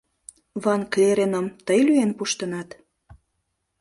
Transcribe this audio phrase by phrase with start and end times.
[0.63, 2.69] —Ван-Клереным тый лӱен пуштынат?